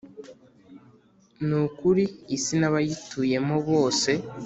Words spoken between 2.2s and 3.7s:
isi n’abayituyemo